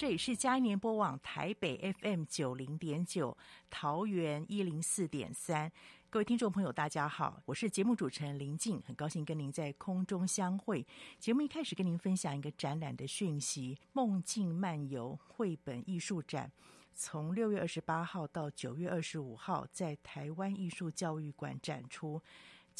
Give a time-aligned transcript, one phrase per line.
[0.00, 3.36] 这里是佳音联播网台北 FM 九零点九，
[3.68, 5.70] 桃园一零四点三。
[6.08, 10.86] 各位听众朋友，大家好，我是节目主持人林静，很高兴跟您在空中相会。
[11.18, 16.50] 节目一开始跟您分享一个展览的讯息：梦境漫游绘本艺术展，
[16.94, 22.22] 从六月二十八号到九月二十五号，在台湾艺术教育馆展出。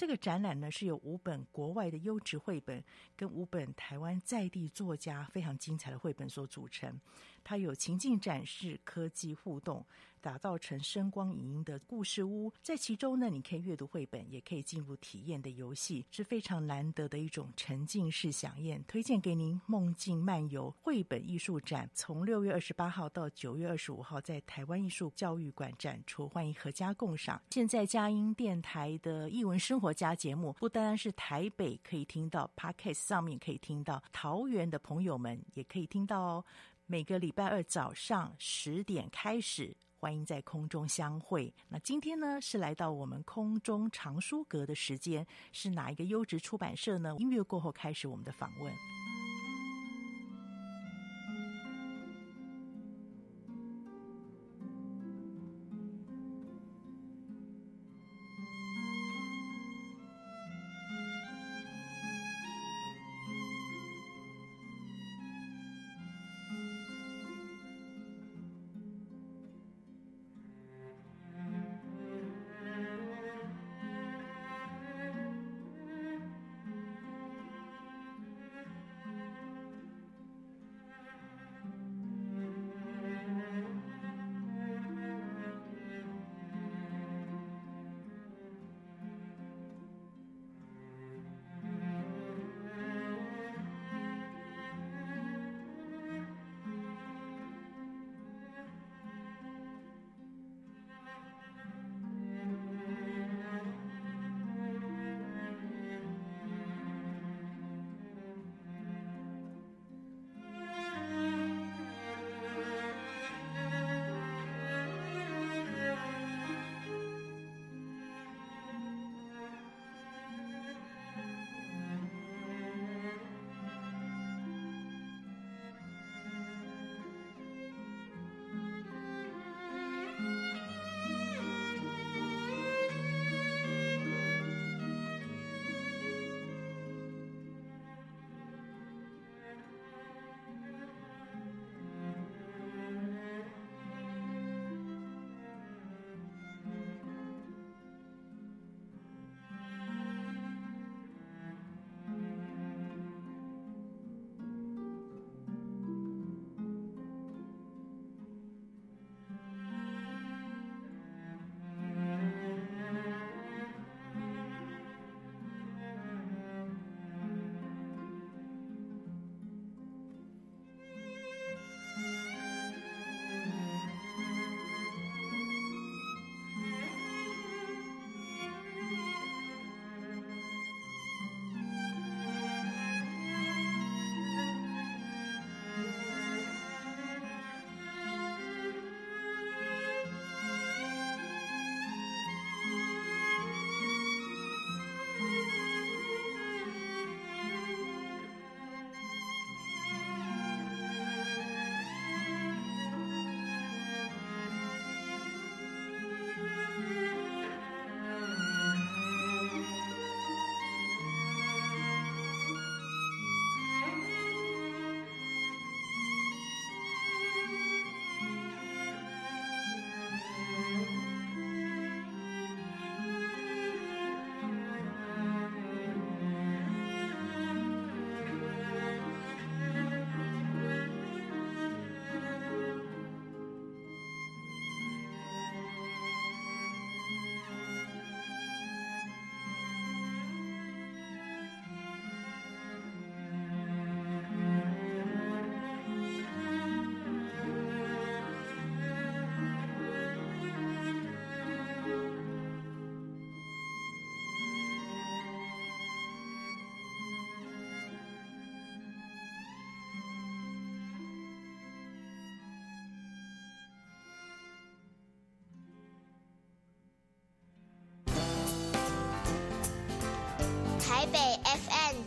[0.00, 2.82] 这个展览呢，是由五本国外的优质绘本
[3.14, 6.98] 跟五本台湾在地作家非常精彩的绘本所组成。
[7.44, 9.84] 它有情境展示、科技互动。
[10.20, 18.82] 打造成声光影音的故事屋，在其中呢，你可以阅读绘本，也可以进入体验的游戏，是非常难得的一种沉浸式饗宴。
[18.86, 27.40] 推荐给您《梦境漫游绘本艺术展》，从六月二十八号到九月二十五号，在台湾艺术教育馆展出，欢迎阖家共赏。
[27.50, 36.44] 现在佳音电台的艺文生活家节目，不单单是台北可以听到，Podcast 上面可以听到，桃园的朋友们也可以听到哦。
[36.86, 39.76] 每个礼拜二早上十点开始。
[40.00, 41.52] 欢迎在空中相会。
[41.68, 47.14] 那今天呢，是来到我们空中藏书阁的时间，是哪一个优质出版社呢？
[47.18, 48.72] 音乐过后开始我们的访问。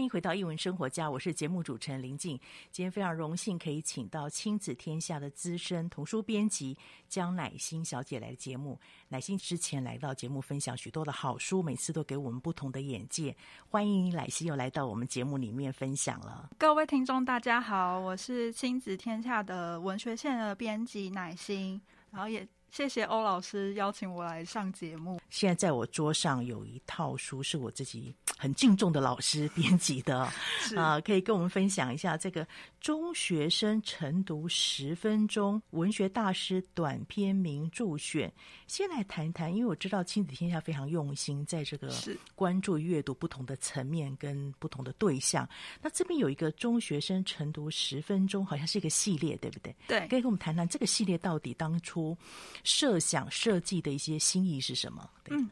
[0.00, 2.34] 欢迎回到一文生活家，我是节目主持人林静。
[2.70, 6.74] 今天非常荣幸可以请到亲子天下的资深童书编辑
[7.06, 8.80] 江乃馨小姐来节目。
[9.08, 13.36] 乃馨之前来到节目分享许多的好书，每次都给我们不同的眼界。
[13.68, 16.48] 欢迎乃馨又来到我们节目里面分享了。
[16.56, 21.78] 各位听众大家好，我是亲子天下的文学线的编辑乃馨，
[22.10, 22.48] 然后也。
[22.70, 25.20] 谢谢欧老师邀请我来上节目。
[25.28, 30.32] 现在在我桌上有一套书，是我自己很敬重的老师编辑的啊、
[30.76, 32.46] 呃，可以跟我们分享一下这个
[32.80, 38.32] 中学生晨读十分钟文学大师短篇名著选。
[38.66, 41.92] 先来谈谈，因为我知道亲子天下非常用心，在这个
[42.36, 45.48] 关注阅读不同的层面跟不同的对象。
[45.82, 49.74] 那这边有一个中学生晨读十分钟，好像是一个系列，对不对？
[49.88, 52.16] 对，可以跟我们谈谈这个系列到底当初。
[52.64, 55.10] 设想设计的一些心意是什么？
[55.30, 55.50] 嗯，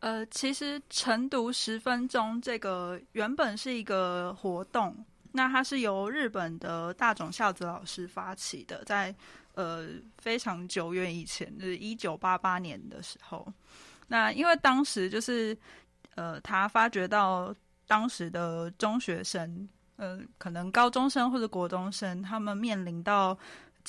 [0.00, 4.96] 呃，其实晨读十分钟这个原本是一个活动，
[5.32, 9.14] 那它是由日本的大冢孝子老师发起的，在
[9.54, 9.88] 呃
[10.18, 13.46] 非常久远以前，就是一九八八年的时候。
[14.08, 15.56] 那因为当时就是
[16.16, 17.54] 呃，他发觉到
[17.86, 23.38] 当时的中学生，呃，可能高中生或者国中生，他们面临到。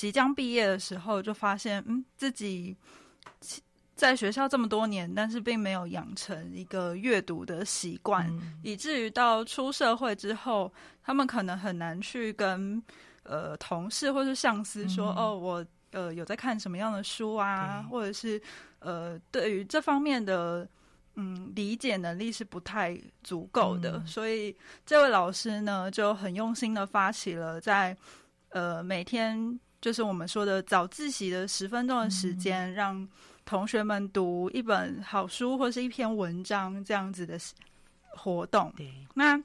[0.02, 2.76] 即将毕业的时候，就发现，嗯，自己
[3.94, 12.82] 在学校这么多年，但是并没有养成一个阅读的习惯，嗯、以至于到出社会之后，他们可能很难去跟
[13.22, 18.42] 呃同事或是上司说，嗯、哦，我呃有在看什么样的书啊，或者是
[18.80, 20.68] 呃对于这方面的
[21.14, 27.96] 嗯理解能力是不太足够的，嗯、所以这位老师呢就很用心的发起了在
[28.48, 29.60] 呃每天。
[29.82, 33.06] 就是我们说的早自习的十分钟的时间，让
[33.44, 37.36] 同学们读一本好书或是一篇文章这样子的
[38.16, 38.72] 活动。
[38.76, 39.36] 对，那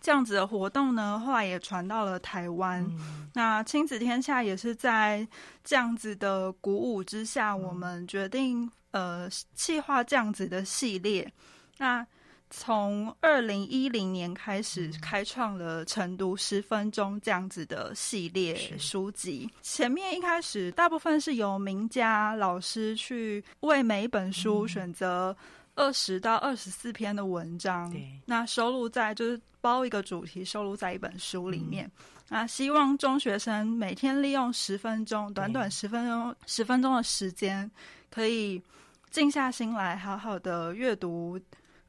[0.00, 2.84] 这样子的活动呢，后来也传到了台湾。
[2.98, 5.26] 嗯、那亲子天下也是在
[5.64, 11.32] 这样子的鼓舞之下，我们决定呃企划这样子的系列。
[11.78, 12.06] 那
[12.50, 19.48] 从二零一零年开始，开创了成都十分钟这样子的系列书籍。
[19.62, 25.36] 前面一开始，大部分是由名家老师去为每一本书选择
[25.74, 31.90] 二十到二十四篇的文章，那收录在就是包一个主题，收录在一本书里面。
[32.30, 37.70] 那希望中学生每天利用十分钟，短短十分钟，十分钟的时间，
[38.10, 38.62] 可以
[39.10, 41.38] 静下心来，好好的阅读。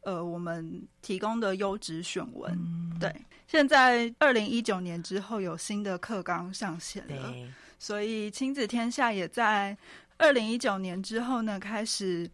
[0.01, 3.13] 呃，我们提供的优质选文，嗯、对，
[3.47, 7.33] 现在二零一九年之后有新的课纲上线了，
[7.77, 9.77] 所以亲子天下也在
[10.17, 12.29] 二零一九年之后呢，开始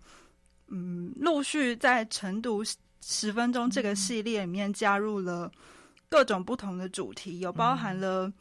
[0.67, 2.63] 嗯，陆续在晨读
[3.01, 5.51] 十分钟这个系列里面加入了
[6.09, 8.27] 各种不同的主题，有包含了。
[8.27, 8.33] 嗯，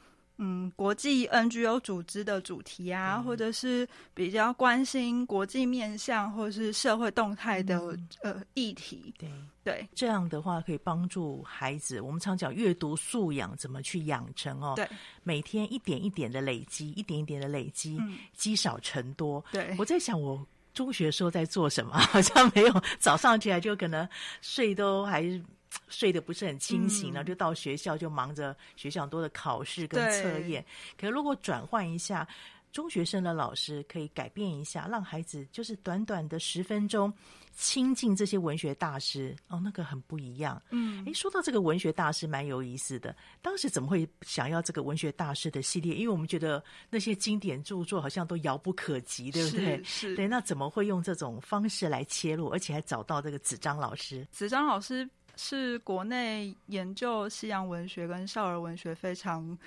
[0.74, 9.30] 国际 NGO 组织的主题啊，嗯、或者是比较关心国际面向或者是社会动态的、嗯、呃议题，对
[9.62, 12.00] 对，这样的话可以帮助孩子。
[12.00, 14.74] 我们常讲阅读素养怎么去养成哦？
[14.74, 14.88] 对，
[15.22, 19.42] 每天一点一点的累积，一点一点的累积，嗯、积少成多。
[19.52, 24.08] 对，我在想我中学时候在做什么，好像没有早上起来就可能
[24.40, 25.40] 睡都还是。
[25.88, 30.62] 睡得不是很清醒，然后就到学校就忙着学校很多的考试跟测验。
[30.62, 30.66] 对
[30.96, 32.26] 可是如果转换一下，
[32.72, 37.12] 中学生的老师可以改变一下，让孩子就是短短的十分钟
[37.54, 40.60] 亲近这些文学大师哦，那个很不一样。
[40.70, 43.14] 嗯，诶，说到这个文学大师，蛮有意思的。
[43.40, 45.94] 当时怎么会想要这个文学大师的系列？
[45.94, 49.76] 因为我们觉得那些经典著作好像都遥不可及，对不对？
[49.84, 50.26] 是，是对。
[50.26, 54.26] 那怎么会用这种方式来切入，而且还找到这个子章老师？
[54.32, 55.08] 子章老师。
[55.36, 59.58] 是国内研究西洋文学跟少儿文学非常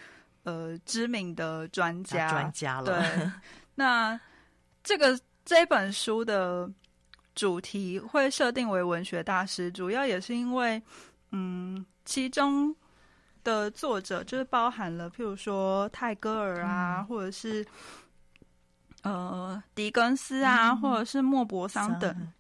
[0.44, 2.86] 呃知名的专家，专家了。
[2.86, 3.32] 对，
[3.76, 4.20] 那
[4.84, 6.70] 这个这本书的
[7.36, 10.82] 主题会设定为文学大师，主要也是因为，
[11.32, 12.76] 嗯，其中
[13.44, 17.66] 的作者就是包含了，譬如说泰戈尔啊，嗯、或者是
[19.04, 22.34] 呃狄更斯啊，嗯、或者是莫泊桑等、嗯、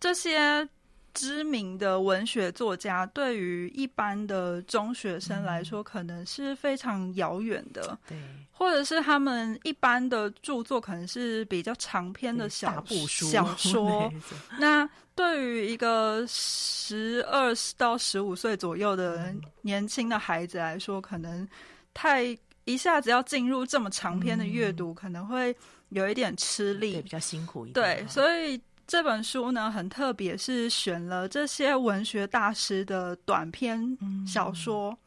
[0.00, 0.68] 这些。
[1.12, 7.98] 知名的文学作家，对于一般的中学生来说，可能是非常遥远的。
[8.08, 8.18] 对，
[8.52, 14.12] 或者是他们一般的著作，可能是比较长篇的小小 说。
[14.58, 21.46] 那对于一个十二到十五岁左右的年轻的孩子来说，可能
[21.92, 25.54] 太一下子要进入这么长篇的阅读，可能会
[25.90, 27.96] 有一点吃力，对，比较辛苦一点。
[27.96, 28.60] 对，所以。
[28.90, 34.98] 这本书呢，很特别，是选了这些文学大师的短篇小说，嗯、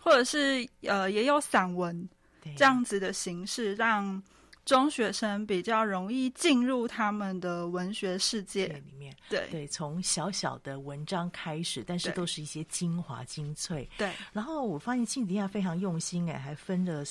[0.00, 2.08] 或者是呃，也有散文
[2.54, 4.22] 这样子的形式，让
[4.64, 9.12] 中学生比较容易进入他们的文学世界里面。
[9.28, 13.90] 对对，从小小的文章开始，但是都是一些精华精粹。
[13.98, 17.04] 对，然后我发现亲子天下非常用心，哎，还分了。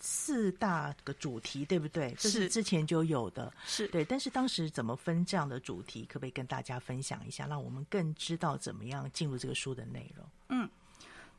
[0.00, 2.14] 四大个主题，对不对？
[2.18, 4.04] 这是之前就有的，是对。
[4.04, 10.26] 但是当时怎么分这样的主题，可不可以跟大家分享一下，让我们更知道怎么样进入这个书的内容？
[10.50, 10.68] 嗯，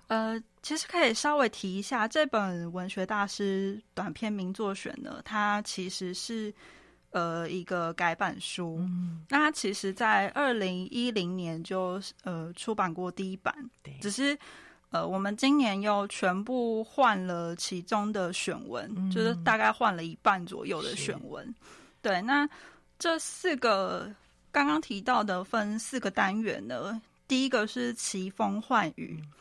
[0.08, 6.54] 呃，其实可以稍微提一下，这本文学大师短篇名作选呢，它其实是
[7.12, 8.78] 呃一个改版书。
[8.80, 14.38] 嗯，那它其实在二零一零年就呃出版过第一版，对，只是。
[14.90, 21.54] 呃，我们今年又全部换了其中的选文，嗯、就是大概换了一半左右的选文。
[22.02, 22.50] 对，那
[22.98, 24.10] 这四个
[24.52, 29.32] 刚刚提到的分四个单元呢，第一个是奇风幻雨，嗯、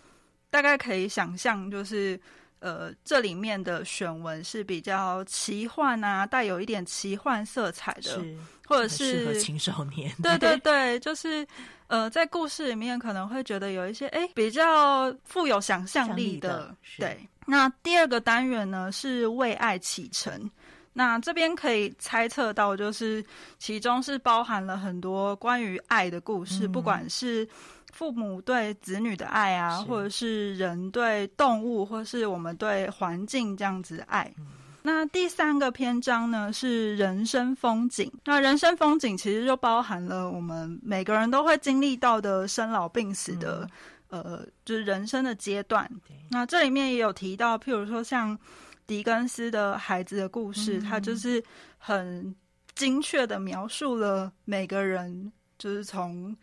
[0.51, 2.21] 大概可以想象就是。
[2.61, 8.37] 呃，这里面的选文是比较奇幻啊，带有一点奇幻色彩的，是
[8.69, 10.15] 或者是适合青少年。
[10.23, 11.47] 对对对，就是
[11.87, 16.49] 呃，在故事里面可能会觉得有一些哎比较富有想象力的。
[16.49, 20.51] 的对，那第二个单元呢是为爱启程，
[20.93, 23.25] 那这边可以猜测到，就是
[23.59, 27.49] 其中是包含了很多关于爱的故事，嗯、不管是。
[27.91, 34.31] 父母对子女的爱啊，或者是人对动物，或是我们对环境这样子的爱。
[34.39, 34.47] 嗯、
[34.83, 38.13] 那第三个篇章呢是人生风景。
[38.25, 43.69] 那人生风景其实就包含了我们每个人都会经历到的生老病死的，
[44.11, 45.91] 嗯、呃，就是人生的阶段。
[46.31, 48.39] 那这里面也有提到，譬如说像
[48.87, 51.43] 狄更斯的孩子的故事，他、嗯、就是
[51.79, 52.35] 很
[52.75, 56.37] 精确的描述了每个人，就是从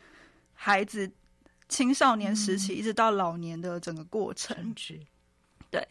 [0.54, 1.12] 孩子。
[1.68, 5.00] 青少年时期一直到老年的整个过程，嗯、
[5.72, 5.88] 对。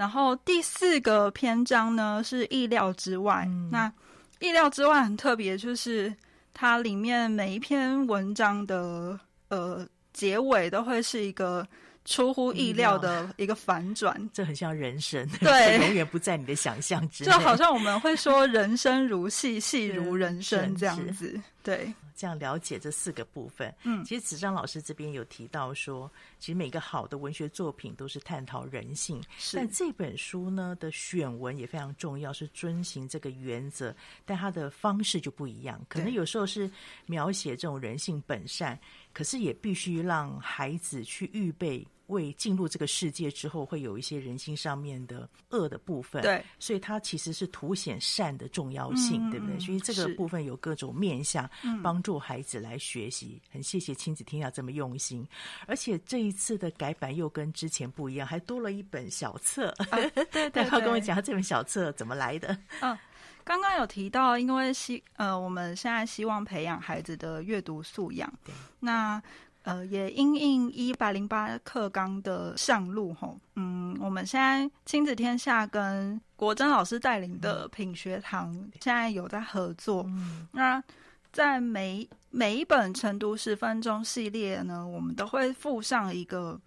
[0.00, 3.44] 然后第四个篇章呢是意料之外。
[3.46, 3.92] 嗯、那
[4.38, 6.10] 意料之外很特别，就是
[6.54, 11.68] 它里面每一篇文章的呃结尾都会是一个
[12.06, 17.30] 出乎意料的一个反转，这很像人生， 对，永远不在你的想象之内。
[17.30, 21.92] 就好像我们会说人生如戏，戏如人生这样子，对。
[22.20, 29.56] 这样了解这四个部分，嗯，其实子章老师这边有提到说，其实每个好的文学作品都是探讨人性，是。
[29.56, 33.96] 但这本书呢的选文也非常重要，是遵循这个原则，
[34.26, 36.70] 但它的方式就不一样，可能有时候是
[37.06, 38.78] 描写这种人性本善，
[39.14, 41.88] 可是也必须让孩子去预备。
[42.10, 49.58] 为进入这个世界之后，会有一些人性上面的恶的部分，对，所以它其实是凸显善的重要性，嗯、对不对？
[49.58, 51.48] 所以这个部分有各种面向，
[51.82, 53.40] 帮助孩子来学习。
[53.44, 55.26] 嗯、很谢谢亲子天下这么用心，
[55.66, 59.68] 而且这一次的改版又跟之前不一样，还多了一本小册。
[59.90, 62.56] 啊、 对对对，跟我讲下这本小册怎么来的？
[62.80, 62.96] 嗯，
[63.44, 69.22] 刚刚有提到，因为希呃，我们现在希望培养孩子的阅读素养，对，那。
[69.62, 80.04] 呃，也因应一百零八课纲的上路吼，嗯，我们现在亲子天下跟国珍老师带领的品学堂现在有在合作。
[80.08, 80.82] 嗯、那
[81.30, 86.58] 在每每一本晨读十分钟系列呢，我们都会附上一个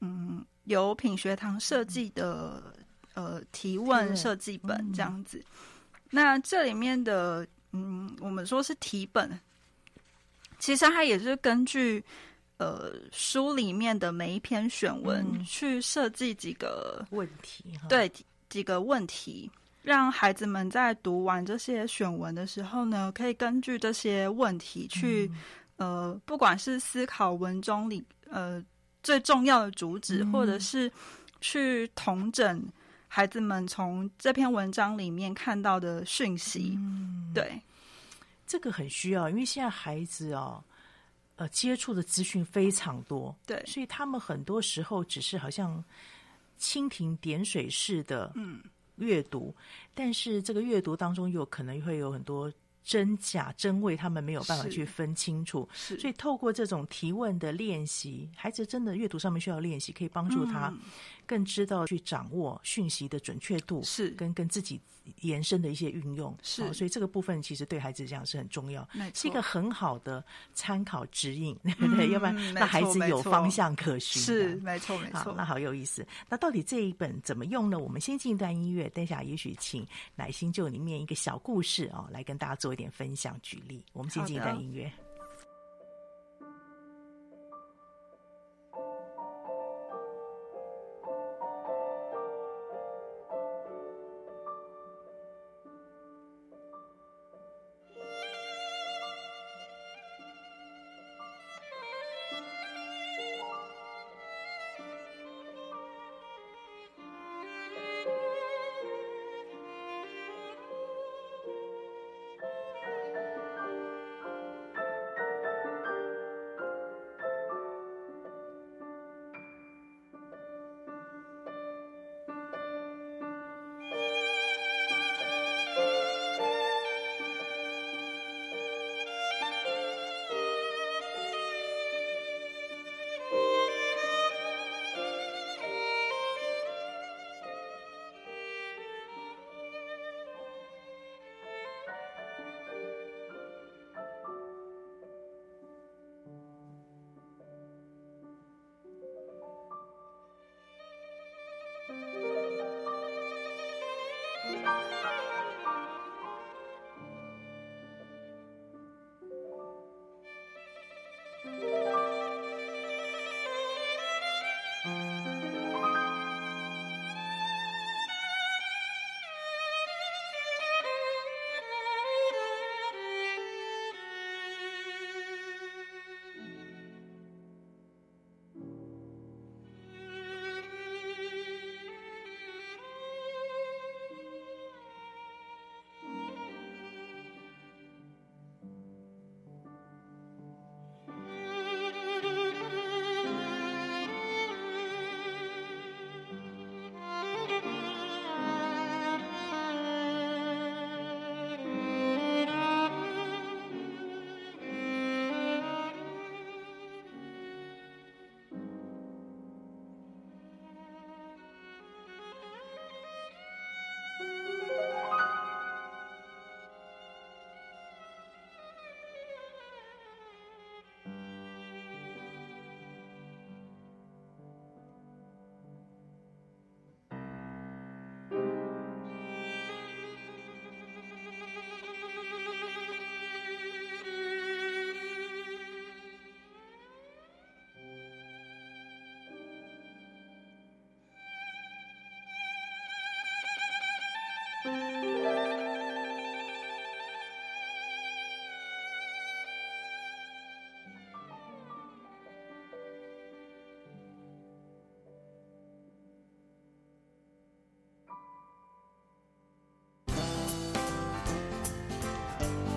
[0.00, 2.62] 嗯由品学堂设计的
[3.14, 5.38] 呃提问设计本这样子。
[5.38, 9.40] 嗯、那这里面的嗯，我们说是题本，
[10.58, 12.04] 其实它也是根据。
[12.62, 18.08] 呃，书里面的每一篇选文，嗯、去设计几个问题，对
[18.48, 19.50] 几个问题，
[19.82, 25.28] 让孩子们在读完这些选文的时候呢，可以根据这些问题去，
[25.78, 28.00] 嗯、呃，不管是思考文中里
[28.30, 28.64] 呃
[29.02, 30.88] 最重要的主旨，嗯、或者是
[31.40, 32.64] 去统整
[33.08, 36.74] 孩子们从这篇文章里面看到的讯息。
[36.76, 37.60] 嗯、对，
[38.46, 40.62] 这个很需要，因为现在孩子哦。
[41.36, 45.82] 呃，接触的资讯非常多，对，所以他们很多时候只是好像
[46.60, 48.62] 蜻蜓点水式的嗯
[48.96, 52.52] 阅读，嗯、但是这个阅读当中有可能会有很多
[52.84, 55.68] 真假真伪，他们没有办法去分清楚。
[55.72, 60.72] 是，所以透过这种提问的练习，孩子真的阅读上面需要练习，可以帮助他
[61.26, 64.80] 更知道去掌握讯息的准确度，是跟跟自己
[65.20, 66.36] 延伸的一些运用。
[66.42, 70.24] 是，哦，所以这个部分其实对孩子讲是很重要，是一个很好的
[70.54, 72.10] 参考指引， 对不对？
[72.10, 74.22] 要不然那孩子有方向可循。
[74.22, 75.18] 是，没错没错。
[75.18, 76.06] 好，那好有意思。
[76.28, 77.78] 那到底这一本怎么用呢？
[77.78, 83.84] 我们先进一段音乐，等一下也许请乃心就里面一个小故事哦，来跟大家做一点分享举例。
[83.92, 84.90] 我们先进一段音乐。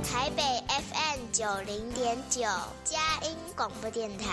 [0.03, 2.41] 台北 FM 九零点九，
[2.83, 4.27] 佳音广播电台；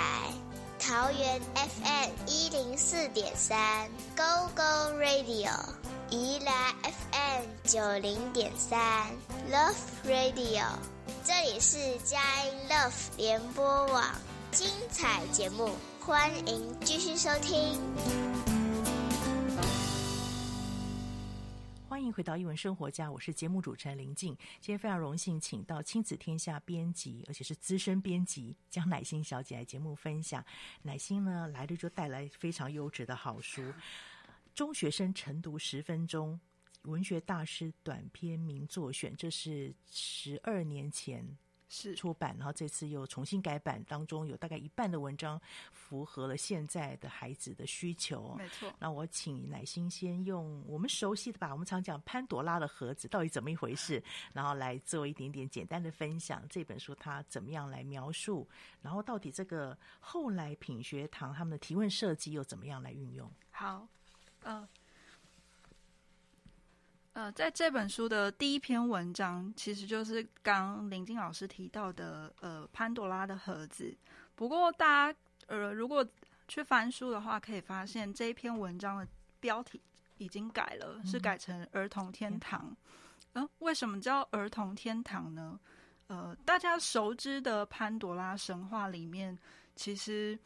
[0.79, 4.62] 桃园 FM 一零四点三，Go Go
[4.98, 5.51] Radio；
[6.11, 6.94] 宜兰 F
[7.73, 9.11] 九零点三
[9.51, 10.79] ，Love Radio。
[11.25, 14.15] 这里是佳音 Love 联播网，
[14.51, 17.81] 精彩节目，欢迎继续收听。
[21.89, 24.37] 欢迎回到一文生活家，我是节目主持人林静。
[24.61, 30.45] 今天非常荣幸请到亲子天下编辑，而且是资深编辑江乃馨小姐来节目分享。
[30.83, 33.63] 乃馨呢来了就带来非常优质的好书，
[34.55, 36.39] 《中学生晨读十分钟
[36.83, 41.37] 文学大师短篇名作选》，这是十二年前。
[41.75, 45.40] 是出版，然后这次又重新改版，当中有大概一半的文章
[45.73, 48.35] 符合了现在的孩子的需求。
[48.37, 48.71] 没错。
[48.79, 56.47] 那我请乃心先用我们熟悉的吧，我们常讲潘朵拉的盒子到底怎么一回事， 然后来做一点点简单的分享。
[56.51, 58.47] 这本书它怎么样来描述？
[58.83, 63.33] 然后到底这个后来品学堂他们的提问设计又怎么样来运用？
[63.51, 63.88] 好，
[64.42, 64.68] 嗯、呃。
[67.14, 73.94] 呃，在这本书的第一篇文章，其实就是刚林静老师提到的，呃，潘朵拉的盒子。
[74.35, 76.07] 不过，大家呃，如果
[76.48, 79.07] 去翻书的话，可以发现这一篇文章的
[79.40, 79.79] 标题
[80.16, 82.61] 已经改了，是改成《儿童天堂》。
[83.35, 85.61] 嗯、呃，为什么叫儿童天堂呢？
[86.07, 89.38] 呃，大家熟知的潘朵拉神话里面，
[89.77, 90.38] 其实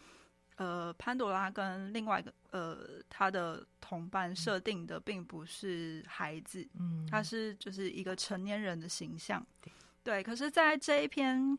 [0.56, 10.22] 呃，潘朵拉跟另外一个呃，他的同伴设定的并不是孩子，嗯，他是就是一个成年人的形象，对，对。
[10.22, 11.56] 可是，在这一篇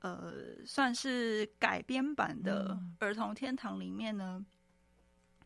[0.00, 0.34] 呃，
[0.64, 4.44] 算是改编版的儿童天堂里面呢，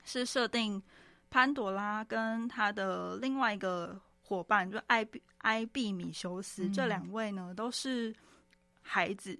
[0.04, 0.82] 是设定
[1.30, 4.00] 潘朵拉跟他的另外一个。
[4.26, 8.10] 伙伴就艾比艾比米修斯、嗯、这两位呢，都是
[8.80, 9.38] 孩子。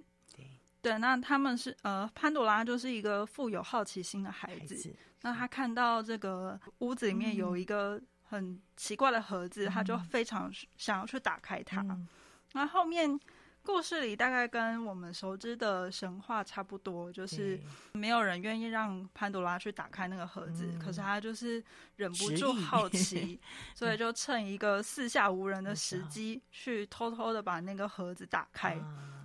[0.84, 4.60] 对，那他们是呃，潘朵拉就是一个富有好奇心的孩子。
[4.60, 11.80] 孩子那他看到这个屋子里面有一个很奇怪的盒子，嗯、他就非常想要去打开它。
[11.80, 12.06] 嗯、
[12.52, 13.18] 那后面。
[13.64, 17.58] 故事里大概跟我们熟知的神话差不多，就是
[17.94, 21.64] 没有人愿意让潘多拉去打开那个盒子，嗯、可是他就是
[21.96, 23.40] 忍不住好奇，
[23.74, 28.78] 所以就趁一个四下无人的时机，去偷偷的把那个盒子打开，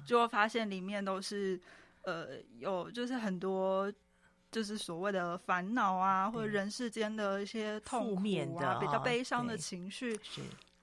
[0.05, 1.59] 就会发现里面都是
[2.03, 3.91] 呃有就是很多
[4.49, 8.21] 就是所谓的烦恼啊，或者人世间的一些痛苦
[8.57, 10.17] 啊，比较悲伤的情绪。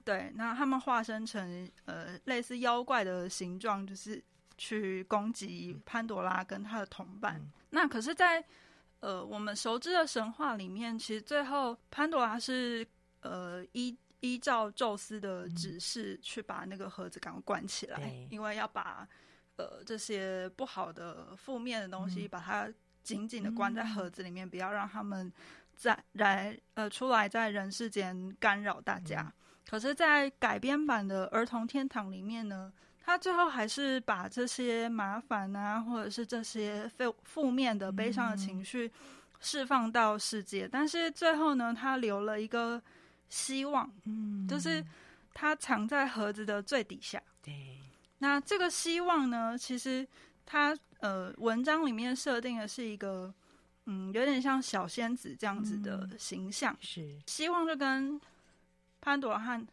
[0.07, 4.23] 对，那他们化身成呃类似妖怪的形状，就是
[4.57, 7.35] 去攻击潘多拉跟他的同伴。
[7.35, 8.47] 嗯、那可是在，在
[9.01, 12.87] 呃我们熟知的神话里面，其实最后潘多拉是
[13.19, 19.05] 呃依依照宙斯的指示去把那个盒子赶快关起来，嗯、因为要把
[19.57, 22.71] 呃这些不好的负面的东西把它
[23.03, 25.29] 紧紧的关在盒子里面，嗯、不要让他们
[25.75, 29.29] 在来呃出来在人世间干扰大家。
[29.67, 32.71] 嗯可是，在改编版的《儿童天堂》里面呢，
[33.03, 38.89] 他最后还是把这些麻烦啊，或者是这些负负面的、悲伤的情绪
[39.41, 40.65] 释放到世界。
[40.67, 42.81] 嗯、但是最后呢，他留了一个
[43.27, 44.81] 希望，嗯，就是
[45.33, 47.21] 他藏在盒子的最底下。
[47.43, 47.77] 对，
[48.19, 50.07] 那这个希望呢，其实
[50.45, 53.33] 他呃文章里面设定的是一个
[53.83, 58.17] 嗯，有点像小仙子这样子的形象，嗯、是希望就跟。
[59.07, 59.65] 潘朵拉和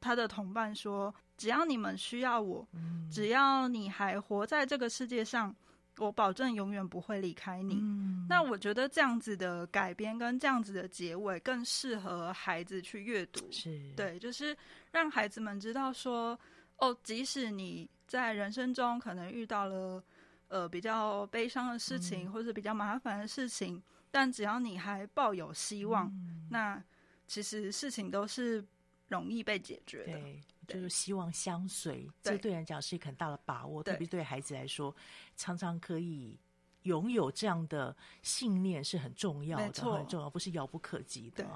[0.00, 5.54] 他的同伴说：“只要你们需要我，嗯、只要你还活在这个世界上，
[5.98, 7.78] 我保证永远不会离开你。
[7.80, 13.46] 嗯”那我觉得这样子的改编跟这样子的结尾更适合孩子去阅读。
[13.52, 14.56] 是对，就是
[14.90, 16.36] 让孩子们知道说
[16.78, 20.02] ：“哦，即使你在人生中可能遇到了
[20.48, 26.82] 呃比较悲伤的事情，嗯、或者比较麻烦的事情，但只要你还抱有希望，嗯、那。”
[27.28, 28.66] 其实事情都是
[29.06, 30.18] 容易被解决的，
[30.66, 34.94] 对，就是希望相随，对这对人讲是一个很大的把握，特别对孩子来说，
[35.36, 36.38] 常常可以
[36.82, 41.44] 拥有这样的信念是很重要的，很重要，不是遥不可及的。
[41.44, 41.46] 对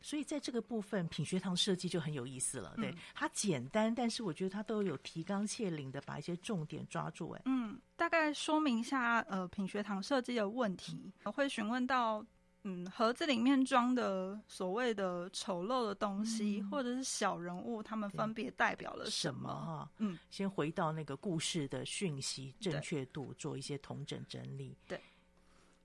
[0.00, 2.74] 所以在这个部分，品学堂设计就很有意思了。
[2.76, 7.30] 对，嗯、它简单，但是我觉得它都有提纲挈领的把一些重点抓住。
[7.30, 12.24] 哎，嗯，大概说明一下，呃，品学堂设计的问题，我会询问到。
[12.64, 19.48] 嗯，盒子里面装的所谓的丑陋的东西，嗯、或者是小人物，他们分别代表了什么？
[19.48, 24.76] 哈，嗯，先回到那个故事的讯息正确度，做一些统整整理。
[24.86, 25.00] 对。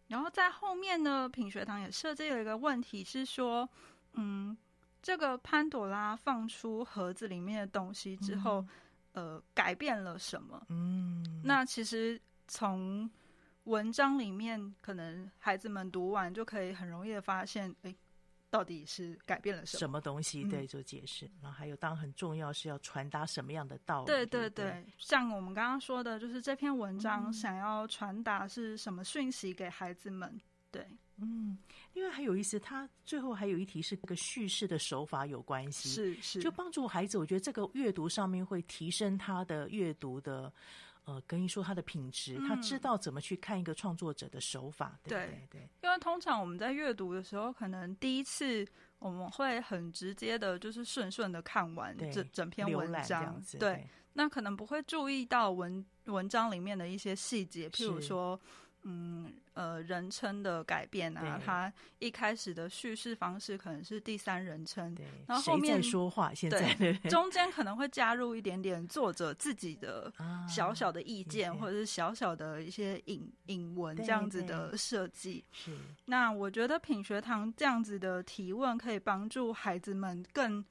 [0.08, 3.68] 然后在后面呢，品学堂也设计了一个问题，是说，
[4.14, 4.56] 嗯，
[5.02, 8.66] 这个潘朵拉放出盒子里面的东西之后，
[9.14, 10.62] 嗯、呃，改变了什么？
[10.70, 13.10] 嗯，那其实从
[13.66, 17.96] 文章里面，可能孩子们读完就可以很容易的发现，哎，
[18.50, 20.44] 到底是改变了什么什么东西？
[20.50, 21.26] 对，做解释。
[21.28, 24.08] 嗯、然后还有，当然很重要是要传达什么样的道理？
[24.08, 30.40] 对对对，对像我们刚刚说的，就是这篇文章想要传达是什么讯息给孩子们？
[30.70, 30.86] 对，
[31.18, 31.58] 嗯，
[31.94, 40.52] 因为还有意思，他最后还有一题是这个叙事的手法有关系，是是，就帮助孩子，我觉得这个阅读上面会提升他的阅读的。
[41.06, 45.70] 呃，跟你说他的品质，嗯、他知道怎么去看一个创作者的手法，对对，对，对。
[45.82, 48.66] 因为通常我们在阅读的时候，可能第一次
[49.00, 53.60] 我们会很直接的，就是顺顺的看完整整篇文章，对。
[53.60, 58.40] 对，那可能不会注意到文文章里面的一些细节，譬如说。
[58.84, 70.12] 嗯，呃，人称的改变啊，他一开始的叙事方式可能是第三人称，然后后面说话，现在对中间可能会加入一点点作者自己的
[70.48, 75.44] 小小的意见，啊、或者是小小的一些引引文这样子的设计。
[75.52, 75.72] 是，
[76.06, 80.64] 那我觉得品学堂这样子的提问可以帮助孩子们更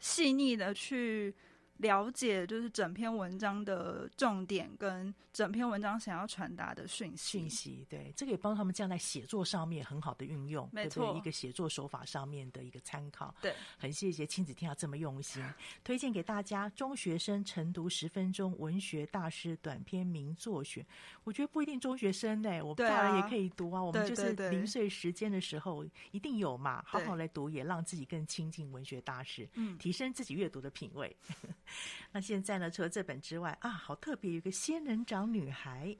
[0.00, 1.34] 细腻的去
[1.78, 7.38] 了解就是整篇文章的重点跟整篇文章想要传达的讯息。
[7.38, 13.34] 讯息对，这个也帮他们这样在写作上面很好的运用，没错，对对，一个写作手法上面的一个参考。
[13.40, 15.42] 对，很谢谢亲子天下这么用心，
[15.84, 20.84] 推荐给大家中学生晨读十分钟文学大师短篇名作选。
[21.22, 23.82] 我觉得不一定中学生呢，我们大人也可以读啊。
[23.82, 31.16] 我们就是零碎时间的时候一定有嘛，好好来读，也让自己更亲近文学大师，嗯，提升自己阅读的品味。
[32.12, 32.70] 那现在呢？
[32.70, 35.96] 除了这本之外啊，好特别，有个仙人掌女孩。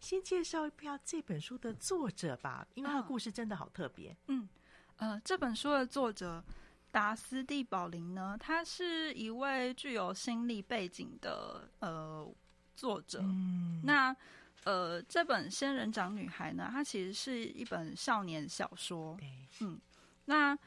[0.00, 4.16] 先介绍一下这本书的作者吧，因为他的故事真的好特别。
[4.28, 4.48] 嗯，
[4.96, 6.42] 呃，这本书的作者
[6.90, 12.26] 达斯蒂·宝林呢，他是一位具有心理背景的呃
[12.74, 13.20] 作者。
[13.22, 14.16] 嗯，那
[14.64, 19.16] 呃，这本《仙人掌女孩》呢，它其实是一本少年小说。
[19.18, 19.78] 对，嗯，
[20.24, 20.58] 那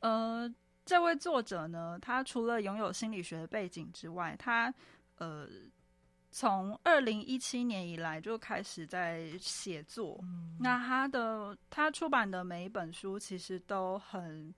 [0.00, 0.52] 呃。
[0.84, 4.72] 这位作者呢，他除了拥有心理学的背景之外，他
[5.16, 5.48] 呃，
[6.30, 10.18] 从二零一七年以来就开始在写作。
[10.22, 14.54] 嗯、那他的他出版的每一本书，其实都很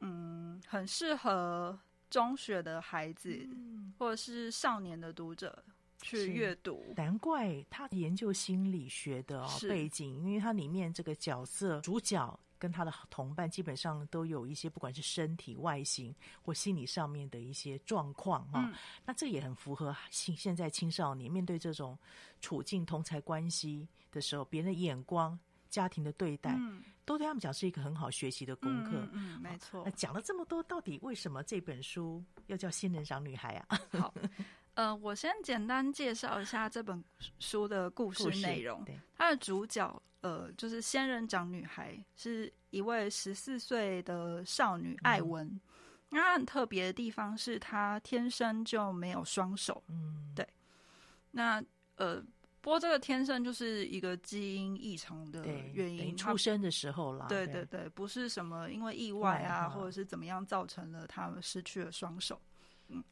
[0.00, 5.62] 嗯，很适合中学的孩子、嗯、或者是少年的读者
[6.00, 6.94] 去阅读。
[6.96, 12.40] 难怪他研究心理学的、哦、背景，因为他里面这个角色主角。
[12.60, 18.74] 跟他的同伴基本上都有一些，不管是身体外形或心理上面的一些状况哈、嗯。
[19.06, 21.98] 那这也很符合现现在青少年面对这种
[22.40, 25.36] 处境同才关系的时候，别人的眼光、
[25.70, 28.90] 家庭的对待，嗯、都对他们讲是一个很好学习的功课。
[29.12, 29.82] 嗯，嗯，没错。
[29.84, 33.80] 那讲了这么多，到底为什么这本书要叫《仙人掌女孩》啊？
[33.98, 34.14] 好，
[34.74, 37.02] 呃，我先简单介绍一下这本
[37.38, 38.84] 书的故事内容。
[38.84, 40.02] 对，它的主角。
[40.22, 45.60] 呃，就是仙人掌女孩是一位十四岁的少女艾文，嗯、
[46.10, 50.46] 那她很特别的地方是她天生就没有双手，嗯，对。
[51.30, 51.62] 那
[51.96, 52.22] 呃，
[52.60, 62.40] 不过这个天生就是一个基因异常的原因，出生的时候啦，对对对，不是什么因为意外啊，或者是怎么样造成了她们失去了双手，
[62.88, 63.02] 嗯。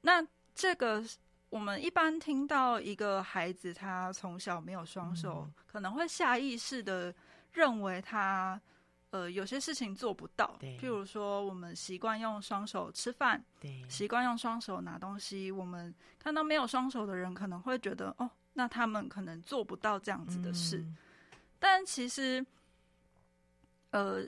[0.00, 1.04] 那这个。
[1.54, 7.14] 我们一般听到一个孩子他从小没有双手，嗯，可能会下意识的
[7.52, 8.60] 认为他
[9.10, 10.58] 呃有些事情做不到。
[10.60, 13.40] 譬如说，我们习惯用双手吃饭，
[13.88, 15.48] 习惯用双手拿东西。
[15.52, 20.78] 我们看到没有双手的人，可能会觉得哦，那他们可能做不到这样子的事。
[20.78, 20.96] 嗯，
[21.60, 22.44] 但其实，
[23.90, 24.24] 呃，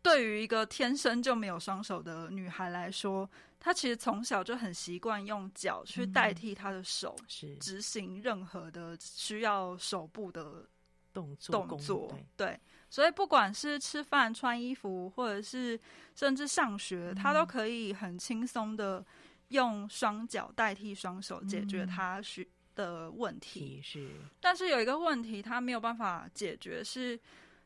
[0.00, 3.28] 对于一个天生就没有双手的女孩来说，
[3.62, 10.66] 他其实从小就很习惯用脚去代替他的手，是执行任何的需要手部的
[11.12, 11.66] 动作。
[11.66, 15.78] 动作对，所以不管是吃饭、穿衣服，或者是
[16.16, 19.04] 甚至上学，他都可以很轻松的
[19.48, 23.82] 用双脚代替双手解决他需的问题。
[23.82, 27.20] 是，但是有一个问题他没有办法解决，是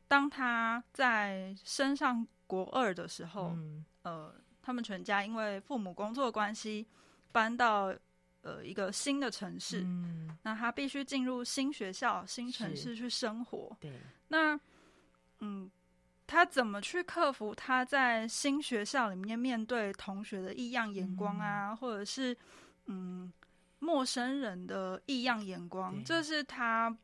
[0.08, 3.56] 当他在升上国二的时候，
[4.02, 4.34] 呃。
[4.64, 6.86] 他们全家因为父母工作关系
[7.30, 7.94] 搬到
[8.40, 13.76] 呃一个新的城市，嗯，那他必须进入新学校、新城市去生活。
[13.78, 13.92] 对，
[14.28, 14.58] 那
[15.40, 15.70] 嗯，
[16.26, 22.34] 他怎么去克服他在新学校里面面对同学的异样眼光啊，嗯、或者是
[22.86, 23.30] 嗯
[23.80, 26.02] 陌生人的异样眼光？
[26.02, 26.96] 这是他。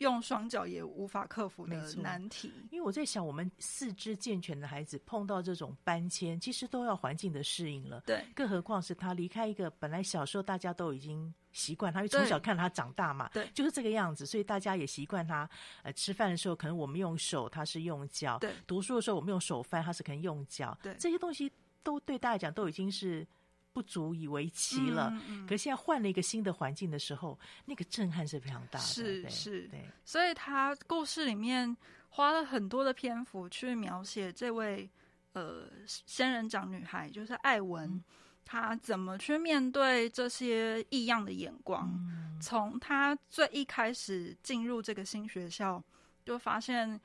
[0.00, 8.02] 用双脚也无法克服的难题，因为我在想，我们四肢健全的孩子碰到这种搬迁，其实都要环境的适应了。
[8.06, 15.48] 对，更何况是他离开一个本来小时候大家都已经习惯，他会从小看他长大嘛，对，就是这个样子，所以大家也习惯他。
[15.82, 20.76] 呃，吃饭的时候可能我们用手，他是用脚；对，读书的时候我们用手翻，他是可能用脚。
[20.82, 23.26] 对，这些东西都对大家讲都已经是。
[23.72, 28.84] 不足以为奇了，嗯嗯，可是现在换了一个新的环境的时候，那个震撼是非常大的。
[28.84, 31.76] 是是，对，所以他故事里面
[32.08, 34.90] 花了很多的篇幅去描写这位
[35.32, 38.04] 呃仙人掌女孩，就是艾文，嗯，
[38.44, 41.88] 她怎么去面对这些异样的眼光。
[41.94, 45.80] 嗯，从她最一开始进入这个新学校，
[46.24, 47.00] 就发现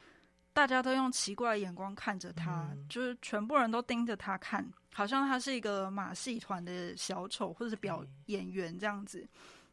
[0.55, 4.65] 大家都用奇怪的眼光看着他，嗯，就是全部人都盯着他看。
[4.93, 9.27] 好像他是一个马戏团的小丑，或者是表演员这样子。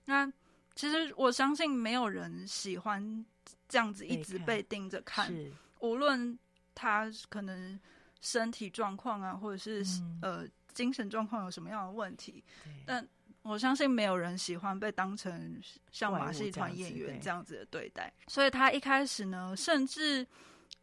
[0.06, 0.26] 那
[0.74, 3.24] 其实我相信没有人喜欢
[3.68, 5.32] 这样子一直被盯着看，
[5.78, 6.36] 无论
[6.74, 7.78] 他可能
[8.20, 12.42] 身体状况啊，或者是、嗯、呃精神状况有什么样的问题。
[12.84, 13.06] 但
[13.42, 15.60] 我相信没有人喜欢被当成
[15.92, 18.12] 像马戏团演员这样子的对待。
[18.26, 20.26] 所以他一开始呢，甚至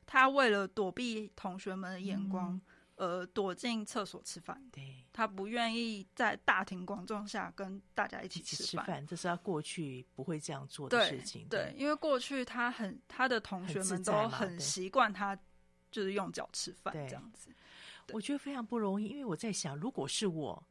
[0.09, 2.53] 他为了躲避同学们的眼光。
[2.55, 2.61] 嗯
[2.99, 4.61] 呃躲进厕所吃饭。
[4.73, 9.07] 对，他不愿意在大庭广众下跟大家一起吃饭。
[9.07, 11.47] 这是他过去不会这样做的事情。
[11.47, 15.33] 对，对，因为过去他很他的同学们都很习惯他
[15.89, 17.49] 就是用脚吃饭这样子。
[18.11, 20.61] 我觉得非常不容易，因为我在想，如果是我。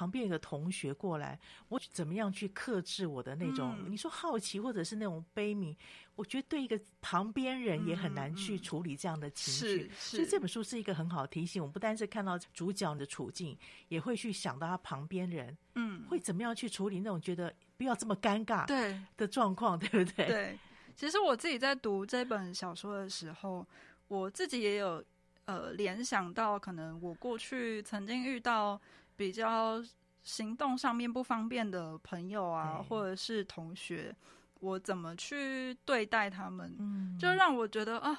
[0.00, 3.76] 旁边有个同学过来，我怎么样去克制我的那种？
[3.80, 5.76] 嗯、你说好奇或者是那种悲悯，
[6.16, 9.90] 我觉得对一个旁边人也很难去处理这样的情绪。
[9.90, 13.54] 嗯、所以这本书是一个很好的提醒，我们不单是看到主角的处境，
[13.88, 20.26] 也会去想到他旁边人，嗯，会怎么样去处理那种觉得不要这么尴尬对的状况，对，对不对？
[20.26, 20.58] 对。
[20.96, 23.66] 其实我自己在读这本小说的时候，
[24.08, 25.04] 我自己也有
[25.44, 28.80] 呃联想到，可能我过去曾经遇到。
[29.20, 29.84] 比较
[30.22, 34.16] 行动上面不方便的朋友啊，或者是同学，
[34.60, 36.74] 我怎么去对待他们？
[36.78, 38.18] 嗯，就让我觉得啊，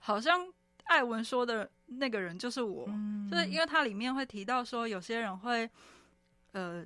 [0.00, 0.44] 好像
[0.86, 5.70] 艾文说的那个人就是我，嗯，就是因为他里面会提到说，有些人会
[6.50, 6.84] 呃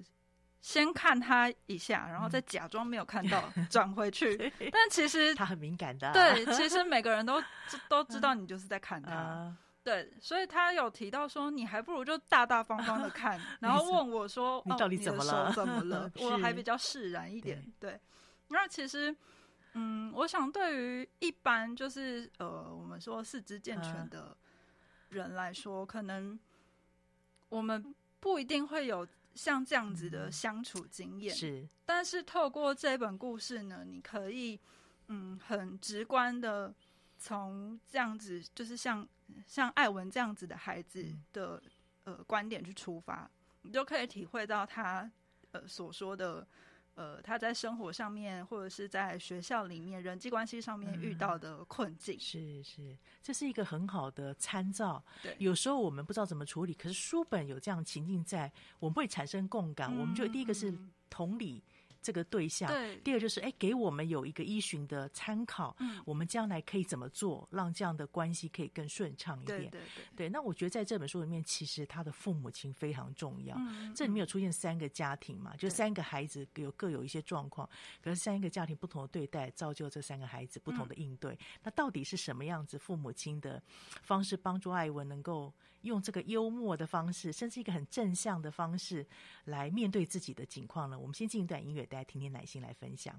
[0.61, 4.53] 先看他一下，然后再假装没有看到，转回去。
[4.71, 7.43] 但其实他很敏感的，对，其实 每个人都
[7.89, 9.57] 都知道你就是在看他。
[9.85, 15.51] 对，所以他有提到说，你还不如就大大方方的 看，然后问我说：“你到底怎么了？
[15.51, 16.11] 哦、怎么了？
[16.23, 17.63] ”我还比较释然一点。
[17.79, 18.01] 对，对，
[18.49, 19.15] 那其实，
[19.75, 24.35] 嗯，我想对于一般就是呃，我们说四肢健全的
[25.11, 26.39] 人来说，啊、可能
[27.51, 31.37] 我们不一定会有像这样子的相处经验。
[31.37, 34.59] 是，但是透过这本故事呢，你可以
[35.09, 36.75] 嗯，很直观的
[37.19, 39.07] 从这样子，就是像。
[39.47, 41.63] 像艾文这样子的孩子的
[42.05, 43.31] 呃观点去出发，
[43.63, 45.11] 你就可以体会到他
[45.53, 46.47] 呃所说的
[46.95, 52.17] 呃他在生活上面或者是在学校里面人际关系上面遇到的困境。
[52.17, 55.03] 嗯、是是，这是一个很好的参照。
[55.23, 59.91] 对，有时候我们不知道怎么处理，可是书本有这样情境在，我们会产生共感。
[59.93, 60.73] 嗯、我们就第一个是
[61.09, 61.63] 同理。
[62.05, 69.71] 这个对象，对，第二就是哎，给我们有一个依循的参考，嗯，我们将来可以怎么做，让这样的关系可以更顺畅一点。
[69.71, 69.81] 对
[70.15, 73.57] 对那我觉得在这本书里面，其实他的父母亲非常重要。
[73.59, 77.67] 嗯，这里面有出现三个家庭嘛，就三个孩子有各有一些状况，
[78.03, 81.33] 可是三个家庭不同的对待，造就这三个孩子不同的应对。
[81.33, 82.79] 嗯，那到底是什么样子？
[82.79, 83.63] 父母亲的
[84.03, 85.51] 方式帮助艾文能够
[85.83, 89.07] 用这个幽默的方式，甚至一个很正向的方式
[89.47, 90.99] 来面对自己的境况呢？
[90.99, 91.89] 我们先进一段音乐。
[91.95, 93.19] 来听听奶心来分享。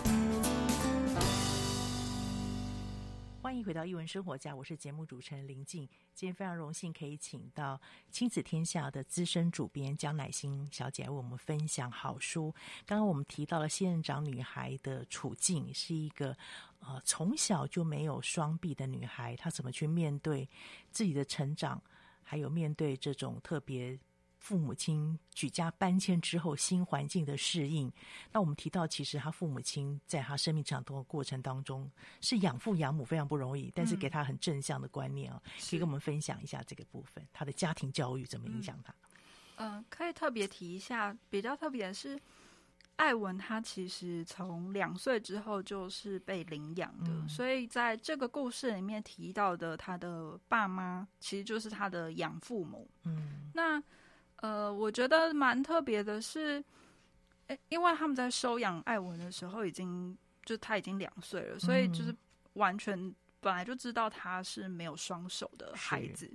[3.71, 5.87] 回到一文生活家，我是节目主持人林静。
[6.13, 12.53] 今天非常荣幸可以请到亲子天下的资深主编江乃馨小姐为我们分享好书。
[12.85, 16.35] 刚刚我们提到了仙人掌女孩的处境，是一个
[16.81, 20.49] 呃从小就没有双臂的女孩，她怎么去面对
[20.91, 21.81] 自己的成长，
[22.23, 23.97] 还有面对这种特别。
[24.41, 27.89] 父母亲举家搬迁之后，新环境的适应。
[28.31, 31.89] 那我们提到，其实他父母亲在他生命长大的过程当中，
[32.21, 38.91] 是养父养母非常不容易，但是给他很正向的观念啊、哦，可以跟我们分享一下这个部分，他的家庭教育怎么影响他？
[39.57, 42.19] 嗯、呃，可以特别提一下，比较特别的是，
[42.95, 52.89] 艾文他其实从两岁之后就是被领养的、嗯，所以在这个故事里面提到的他的爸妈，其实就是他的养父母。
[53.03, 53.79] 嗯，那。
[54.41, 56.63] 呃，我觉得蛮特别的是，
[57.69, 62.15] 因为他们在收养艾文的时候，已经就他已经两岁了，所以就是
[62.53, 66.31] 完全本来就知道他是没有双手的孩子，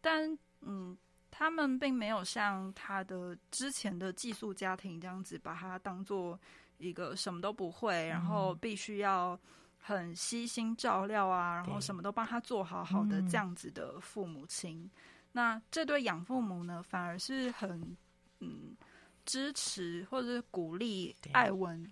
[0.00, 0.96] 但嗯，
[1.30, 6.38] 他们并没有像他的之前的寄宿家庭这样子，把他当做
[6.78, 9.38] 一个什么都不会，然后必须要
[9.78, 14.88] 很悉心照料啊，然后什么都帮他做好好的这样子的父母亲。
[15.38, 17.96] 那这对养父母呢，反而是很
[18.40, 18.76] 嗯
[19.24, 21.88] 支持或者是鼓励艾文，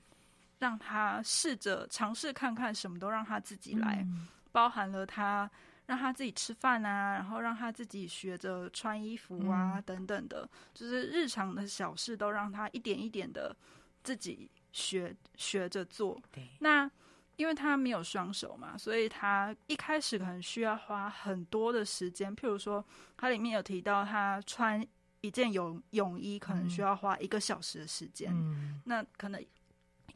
[0.58, 5.48] 让他试着尝试看看，什么都让他自己来，嗯、包含了他
[5.86, 13.56] 让他自己吃饭啊，然后让他自己学着穿衣服啊、嗯、等等的，就是日常的小事都让他一点一点的
[14.02, 16.20] 自己学学着做。
[16.32, 16.90] 对，那。
[17.36, 22.34] 因为他没有双手嘛，所以他一开始可能需要花很多的时间。
[22.34, 22.84] 譬如说，
[23.16, 24.84] 他里面有提到，他穿
[25.20, 28.32] 一件泳泳衣可能需要花一个小时的时间。
[28.32, 29.44] 嗯，那可能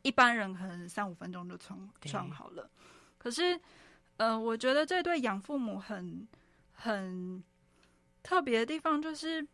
[0.00, 2.70] 一般人可能三五分钟就穿穿好了。
[3.18, 3.60] 可是，
[4.16, 6.26] 呃，我觉得这对养父母很
[6.72, 7.44] 很
[8.22, 9.46] 特别的地方，就是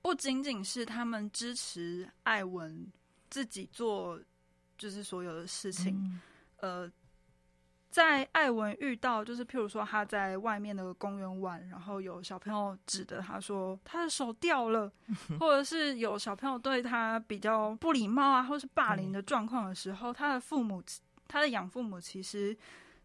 [0.00, 2.86] 不仅仅是他们支持艾文
[3.30, 4.20] 自己做，
[4.78, 5.96] 就是所有的事情。
[5.96, 6.20] 嗯
[6.62, 6.88] 呃，
[7.90, 14.90] 在艾文遇到，就是譬如说他在外面的公园玩，然后有小朋友指着他说他的手掉了，
[15.40, 20.80] 或者是有小朋友对他比较不礼貌啊，或是霸凌的状况的时候，他的父母，
[21.26, 22.56] 他的养父母其实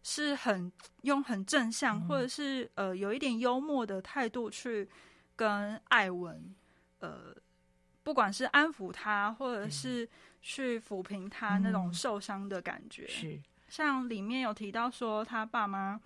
[0.04, 4.88] 是很用很正向，或者是呃有一点幽默的态度去
[5.34, 6.54] 跟艾文，
[7.00, 7.34] 呃，
[8.04, 10.08] 不管是安抚他，或者是。
[10.40, 13.40] 去抚平他那种受伤的感觉，嗯，是。
[13.68, 16.00] 像里面有提到说，他爸妈，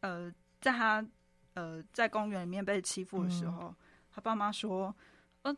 [0.00, 1.06] 呃，在他
[1.54, 3.76] 呃在公园里面被欺负的时候，嗯、
[4.12, 4.94] 他爸妈说，
[5.42, 5.56] 呃，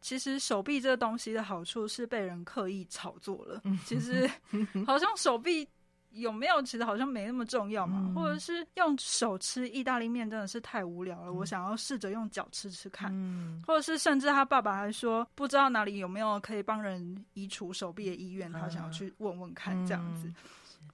[0.00, 4.28] 其实手臂这个东西的好处是被人刻意炒作了，嗯、其实
[4.86, 5.68] 好像手臂。
[6.10, 6.60] 有没有？
[6.62, 7.98] 其实好像没那么重要嘛。
[8.00, 11.30] 嗯、或者是用手吃意大利面真的是太无聊了。
[11.30, 13.10] 嗯、我想要试着用脚吃吃看。
[13.12, 13.62] 嗯。
[13.66, 20.26] 或者是甚至他爸爸还说，不知道哪里有没有可以帮人移除手臂的医院，他想要去问问看这样子。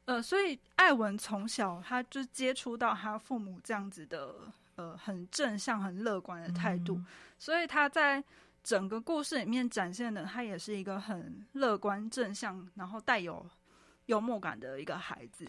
[0.07, 4.35] 嗯、呃，所以艾文从小他就接触到他父母这样子的
[4.77, 7.07] 呃很正向、很乐观的态度，嗯，
[7.39, 8.23] 所以他在
[8.63, 13.47] 整个故事里面展现的，他也是一个很乐观、正向，然后带有。
[14.07, 15.47] 幽默感的一个孩子，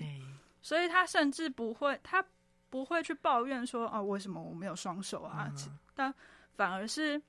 [0.61, 2.25] 所以他甚至不会，他
[2.69, 5.49] 不会去抱怨说啊，为什么我没有双手啊？
[5.51, 6.13] 嗯、但
[6.55, 7.21] 反而是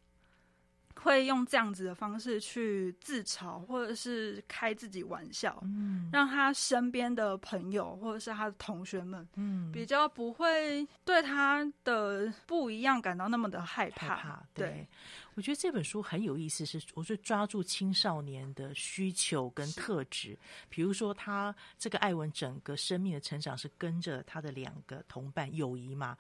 [1.01, 14.67] 会用这样子的方式去自嘲，或者是开自己玩笑，嗯，让他身边的朋友或者是他的同学们，嗯，比较不会对他的不一样感到那么的害怕，害怕对。
[14.67, 14.89] 对
[15.37, 20.35] 我觉得这本书很有意思，是我是抓住青少年的需求跟特质。
[20.71, 26.17] 比如说，他这个艾文整个生命的成长是跟着他的两个同伴友谊嘛，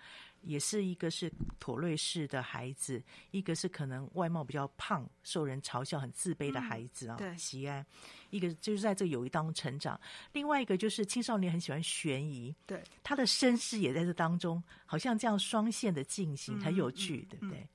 [0.47, 7.17] 也是一个是妥瑞氏的孩子，一个是可能外貌比较胖、受人嘲笑、很自卑的孩子啊。
[7.17, 7.85] 对，喜安，
[8.31, 10.01] 一个就是在这个友谊当中成长，
[10.33, 17.69] 另外一个就是青少年很喜欢悬疑，对，他的身世也在这当中，好像这样双线的进行，很有趣，对不对？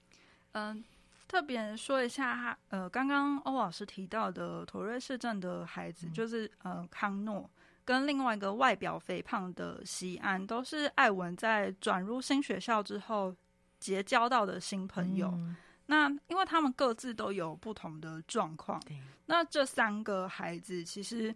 [0.53, 0.75] 嗯。
[0.75, 0.83] 嗯
[1.31, 7.49] 特别说一下哈，呃，刚刚欧老师提到的妥瑞氏症的孩子，嗯、就是呃康诺，
[7.91, 13.35] 跟另外一个外表肥胖的西安，都是艾文在转入新学校之后
[13.81, 15.27] 结交到的新朋友。
[15.33, 18.81] 嗯、那因为他们各自都有不同的状况，
[19.25, 21.35] 那这三个孩子其实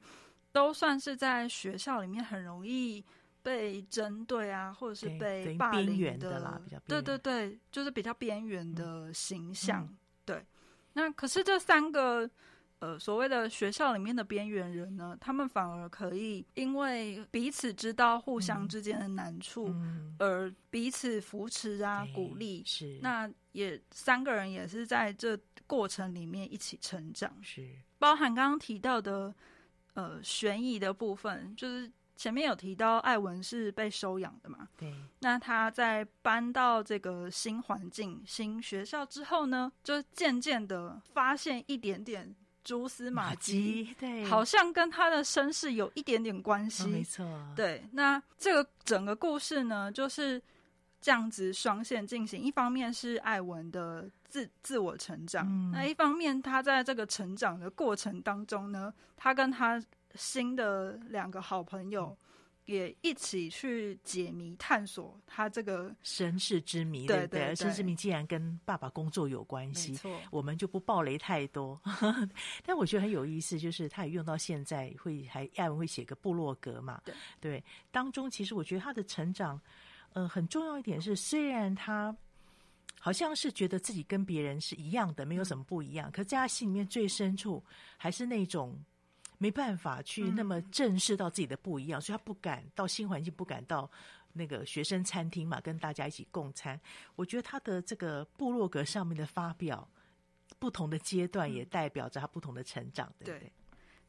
[0.53, 3.03] 都算是在学校里面很容易
[3.43, 9.83] 被针对啊，或者是被霸凌的，的啦，比较对对对，就是比较边缘的形象。
[9.83, 10.45] 嗯、对，
[10.93, 12.29] 那可是这三个。
[12.85, 22.61] 呃，所谓的学校里面的边缘人呢，他们反而可以因为彼此知道互相之间的难处，嗯、而彼此扶持啊、鼓励。
[22.63, 27.35] 是，那也三个人也是在这过程里面一起成长。
[27.41, 27.67] 是，
[27.97, 29.33] 包含刚刚提到的
[29.95, 34.67] 呃悬疑的部分，就是前面有提到艾文是被收养的嘛？
[34.77, 34.93] 对。
[35.21, 42.35] 那他在搬到这个新环境、新学校之后呢，就渐渐的发现一点点。
[42.65, 46.83] 蛛丝马迹，对，好像跟他的身世有一点点关系。
[46.83, 47.25] 哦，没错。
[47.55, 50.41] 对，那这个整个故事呢，就是
[50.99, 52.41] 这样子双线进行。
[52.41, 59.81] 一方面是艾文的自自我成长，嗯，那一方面他在这个成长的过程当中呢，他跟他
[60.15, 62.17] 新的两个好朋友。
[62.65, 67.55] 也一起去解谜、探索他这个身世之谜，对不对？
[67.55, 69.95] 身世之谜既然跟爸爸工作有关系，
[70.31, 71.79] 我们就不暴雷太多。
[72.65, 77.63] 但我觉得很有意思，就是他也用到现在会还艾文会写个部落格嘛，对对。
[77.91, 79.61] 当中其实我觉得他的成长，
[80.13, 82.15] 呃，很重要一点是，虽然他
[82.99, 87.63] 好像是觉得自己跟别人是一样的，没有什么不一样，嗯、可是在他心里面最深处
[87.97, 88.83] 还是那种。
[89.37, 93.89] 没办法去那么正视到自己的不一样，嗯、所以他不敢到新环境，不敢到
[94.33, 96.79] 那个学生餐厅嘛，跟大家一起共餐。
[97.15, 99.87] 我觉得他的这个部落格上面的发表，
[100.59, 103.39] 不同的阶段也代表着他不同的成长，对不对？
[103.39, 103.51] 对，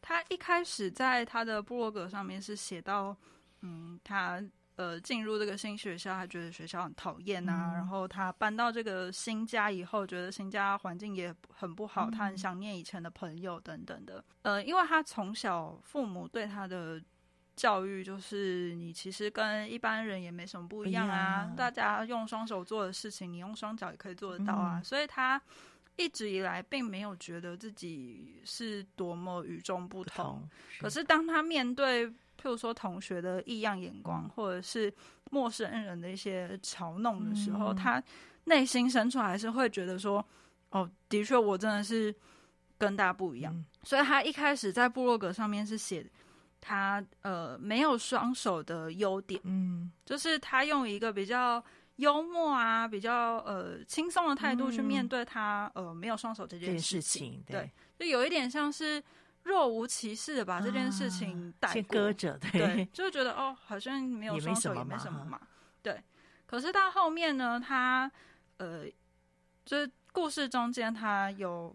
[0.00, 3.16] 他一开始在他的部落格上面是写到，
[3.60, 4.42] 嗯，他。
[4.76, 7.72] 呃，进入这个新学校，他觉得学校很讨厌啊。
[7.72, 14.22] 嗯、然后他搬到这个新家以后，觉得新家环境也很不好，嗯、他很想念以前的朋友等等的。
[14.42, 17.02] 呃，因为他从小父母对他的
[17.56, 21.50] 教育就是，你其实跟一般人也没什么不一样啊。
[21.56, 24.78] 大家用双手做的事情，你用双脚也可以做得到啊。
[24.78, 25.40] 嗯、所以他
[25.96, 30.14] 一直以来并没有觉得自己是多么与众不同。
[30.14, 30.82] 不同是。
[30.82, 34.92] 可是当他面对譬如说同学的异样眼光，或者是
[35.30, 38.02] 陌生人的一些嘲弄的时候，嗯、他
[38.44, 40.24] 内心深处还是会觉得说
[40.70, 42.14] ：“哦，的确，我真的是
[42.78, 43.52] 跟大家不一样。
[43.52, 46.06] 嗯”所以，他一开始在部落格上面是写
[46.60, 51.62] 他呃没有双手的优点，嗯，就是他用一个比较
[51.96, 59.02] 幽默啊、比较呃轻松的态度去面对他、嗯、呃没有双手这件事情，事情对，对，就有一点像是。
[59.46, 65.40] 若无其事的把这件事情带过，先搁着，对，对，就觉得哦，好像没有双手也没什么嘛，
[65.82, 66.02] 对。
[66.46, 68.10] 可是到后面呢，他
[68.56, 68.84] 呃，
[69.64, 71.74] 就是故事中间他有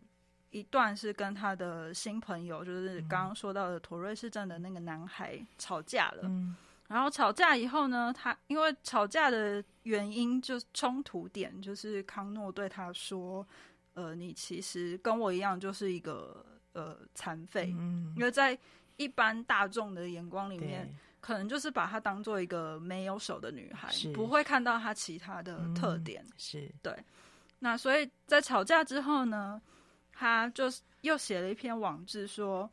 [0.49, 6.23] 一段是跟他的新朋友，就是刚刚说到的妥瑞氏症的那个男孩吵架了。
[6.23, 6.53] 嗯，
[6.89, 13.47] 然后吵架以后呢，他因为吵架的原因就是冲突点，就是康诺对他说
[13.95, 18.57] ：“呃，你其实跟我一样，就是一个。”呃，残废，嗯，因为在
[18.97, 20.87] 一般大众的眼光里面，
[21.19, 26.23] 可能就是把她当做一个没有手的女孩，不会看到她其他的特点。
[26.23, 26.95] 嗯、是对。
[27.59, 29.61] 那所以在吵架之后呢，
[30.11, 30.65] 她就
[31.01, 32.69] 又写了一篇网志说，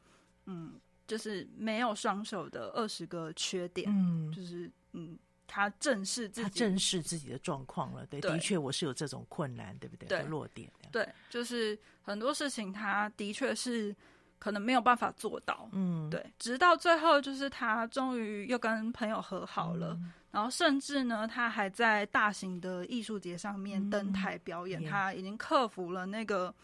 [0.46, 5.18] 嗯，就是没有双手的二十个缺点，嗯，就是嗯，
[5.48, 8.06] 她正视自己，他正视自己的状况了。
[8.06, 10.06] 对，对的确我是有这种困难，对不对？
[10.06, 10.70] 对，弱点。
[10.92, 13.96] 对，就是很多事情，他的确是
[14.38, 15.68] 可能没有办法做到。
[15.72, 16.24] 嗯，对。
[16.38, 24.84] 直到最后，就是他终于又跟朋友和好了，嗯、然后甚至呢，他还在大型的艺术节上面登台表演。
[24.84, 26.54] 嗯、他已经克服了那个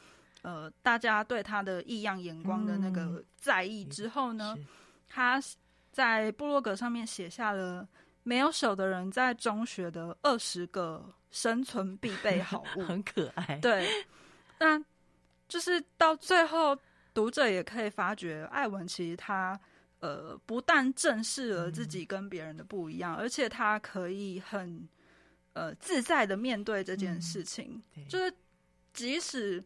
[0.43, 4.67] 呃，大家对他的异样眼光的那个在意之后呢，嗯、
[5.09, 5.41] 他
[5.91, 7.87] 在部落格上面写下了
[8.25, 13.57] 没有手的人在中学的二十个生存必备好物， 很可爱。
[13.63, 13.89] 对。
[14.59, 14.83] 那
[15.47, 16.77] 就是到最后，
[17.13, 19.59] 读者也可以发觉，艾文其实他
[20.01, 24.89] 呃不但正视了自己跟别人的不一样，嗯、而且他可以很
[25.53, 27.83] 呃自在的面对这件事情。
[27.97, 28.33] 嗯、就是
[28.93, 29.63] 即使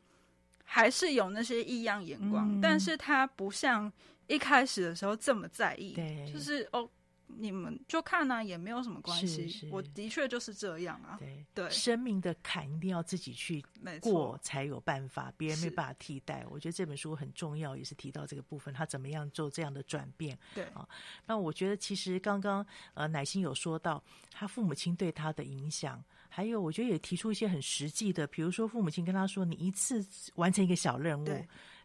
[0.65, 3.91] 还是有那些异样眼光，嗯、但是他不像
[4.27, 5.95] 一开始的时候这么在意。
[6.33, 6.89] 就是哦，
[7.29, 9.69] 你们就看呢、啊，也没有什么关系。
[9.71, 11.17] 我的确就是这样啊。
[11.19, 13.65] 对对，生命的坎一定要自己去
[14.01, 16.45] 过才有办法，别人没办法替代。
[16.51, 20.39] 我觉得这本书很重要，也是提到这个部分，他怎么样做这样的转变。
[20.55, 20.89] 对啊，
[21.27, 22.65] 那我觉得其实刚刚
[22.95, 24.03] 呃乃心有说到
[24.33, 30.05] 他父母亲对他的影响，还有我觉得也提出一些很实际的，比如说父母亲跟他说：“你一次
[30.35, 31.27] 完成一个小任务。”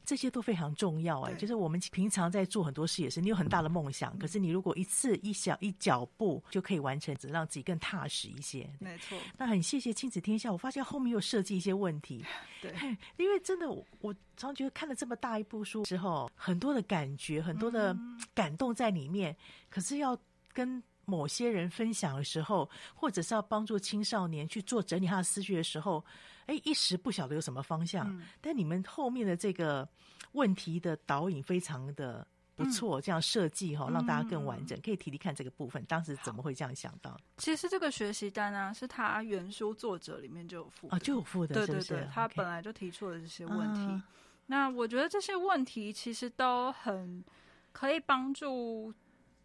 [0.05, 8.69] 这些都非常重要哎，就是我们平常在做很多事也是，你有很大的梦想，嗯、可是你如果一次一小一脚步就可以完成，只让自己更踏实一些。
[8.79, 9.17] 没错。
[9.37, 12.23] 那很谢谢亲子天下，我发现后面又设计一些问题。
[12.61, 12.73] 对，
[13.17, 17.97] 因为真的我，我常觉得看了这么大一部书之后，很多的感觉，很多的
[18.33, 19.37] 感动在里面，嗯、
[19.69, 20.17] 可是要
[20.51, 20.81] 跟。
[21.05, 26.01] 某些人分享的时候，或者是要帮助青少年去做整理他的思绪的时候，
[26.45, 28.07] 哎，一时不晓得有什么方向。
[28.09, 29.87] 嗯、但你们后面的这个
[30.33, 34.77] 问题的导引非常的不错，嗯、这样设计哈，让大家更完整。
[34.77, 37.19] 嗯、可以提提看这个部分，当时怎么会这样想到？
[37.37, 42.09] 其实这个学习单啊，是他原书作者里面就有附的啊，就有附的，对对对，是是？
[42.13, 43.81] 他本来就提出了这些问题。
[43.81, 44.03] 啊、
[44.45, 47.23] 那我觉得这些问题其实都很
[47.71, 48.93] 可以帮助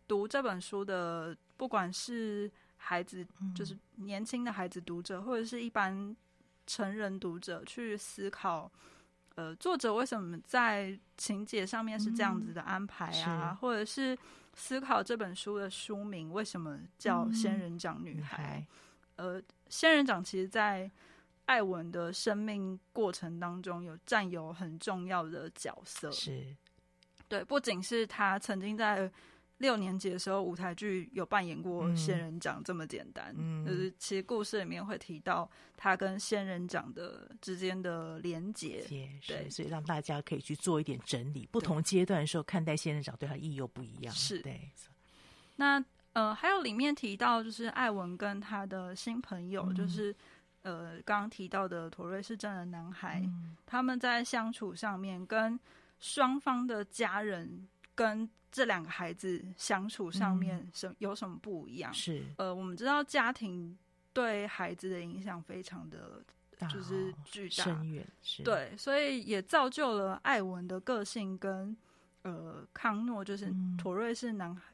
[0.07, 1.37] 读这本书的。
[1.59, 6.17] 不管是孩子，就是年轻的孩子读者，或者是一般
[6.69, 8.71] 成人读者，去思考，
[9.35, 13.57] 呃，作者为什么在情节上面是这样子的安排啊？
[13.59, 14.17] 或者是
[14.55, 18.65] 思考这本书的书名为什么叫《仙人掌女孩》？
[19.17, 20.89] 呃，仙人掌其实，在
[21.47, 26.13] 艾文的生命过程当中，有占有很重要的角色。
[26.13, 26.55] 是，
[27.27, 29.11] 对，不仅是他曾经在。
[29.59, 33.35] 六年级的时候，舞台剧有扮演过仙人掌，这么简单。
[33.37, 38.85] 嗯，就是其实故事里面会提到他跟仙人掌的之间的连结，
[39.27, 41.47] 对，所以让大家可以去做一点整理。
[41.51, 44.15] 不同阶段的时候看待仙人掌，对他意义又不一样。
[44.15, 44.61] 是，对。
[45.57, 50.15] 那呃，还有里面提到，就是艾文跟他的新朋友，嗯、就是
[50.63, 55.59] 呃，刚刚提到的妥瑞氏症的男孩，嗯、他们在相处上面跟
[55.99, 57.69] 双方的家人
[57.99, 61.93] 跟这两个孩子相处上面什有什么不一样？
[61.93, 63.77] 是呃，我们知道家庭
[64.13, 66.23] 对孩子的影响非常的，
[66.73, 71.77] 就是巨大、深远，是对，所以也造就了艾文的个性跟
[72.23, 74.73] 呃康诺，就是妥瑞是男孩。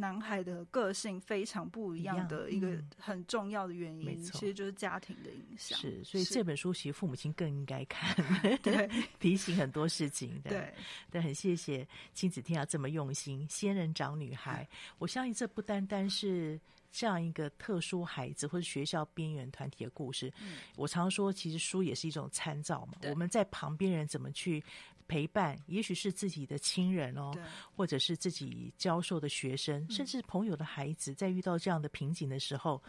[0.00, 5.76] 男孩的个性非常不一样的一个很重要的原因，嗯、其实就是家庭的影响。
[5.76, 8.14] 是，所以这本书其实父母亲更应该看，
[8.62, 8.88] 对，
[9.18, 10.40] 提醒很多事情。
[10.42, 10.74] 对，对，
[11.10, 13.44] 对，很谢谢亲子天下这么用心。
[13.50, 16.60] 仙人掌女孩，嗯、我相信这不单单是
[16.92, 20.32] 这样一个特殊孩子或者学校边缘团体的故事。
[20.40, 22.98] 嗯、我常说，其实书也是一种参照嘛。
[23.10, 24.62] 我们在旁边人怎么去。
[25.08, 27.32] 陪伴，也许是自己的亲人哦，
[27.74, 32.80] 或者是自己教授的学生，嗯、甚至朋友的孩子，在遇到这样的瓶颈的时候，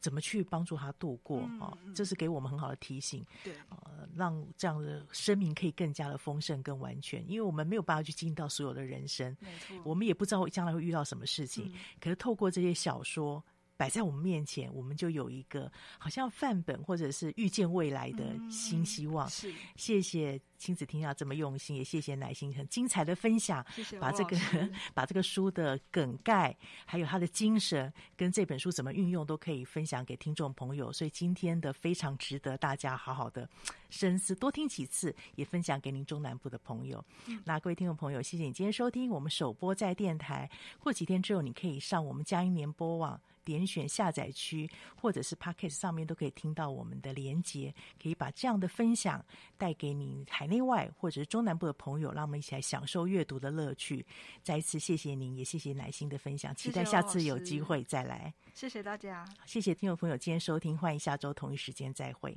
[0.00, 1.78] 怎么去帮助他度过啊、嗯哦？
[1.94, 3.24] 这是给我们很好的提醒。
[3.44, 7.22] 对，呃，让这样的生命可以更加的丰盛、更完全。
[7.28, 11.66] 因为我们没有办法去经历到所有的人生，没错，我们也不知道将来会遇到什么事情。
[11.66, 13.44] 嗯、可是透过这些小说。
[13.80, 19.26] 摆在我们面前，我们就有一个好像范本，或者是预见未来的新希望。
[19.26, 23.64] 嗯、是，谢谢亲子天下这么用心，也谢谢乃心很精彩的分享。
[23.74, 24.36] 谢谢，把这个
[24.92, 26.54] 把这个书的梗概，
[26.84, 30.92] 还有他的精神，跟这本书怎么运用，都可以分享给听众朋友。
[30.92, 33.48] 所以今天的非常值得大家好好的
[33.88, 37.02] 深思，多听几次，也分享给您中南部的朋友。
[37.28, 40.50] 嗯、那各位听众朋友，谢谢你今天收听我们首播在电台。
[40.78, 43.18] 过几天之后，你可以上我们佳音联播网。
[43.50, 49.24] 点选下载区，或者是 Podcast 上面都可以听到我们的连接，可以把这样的分享
[49.58, 54.06] 带给你海内外或者是中南部的朋友，让我们一起来享受阅读的乐趣。
[54.42, 58.32] 再一次谢谢您，也谢谢乃心的分享，期待下次有机会再来。
[58.54, 62.36] 谢谢大家，谢谢听众朋友今天收听，欢迎下周同一时间再会。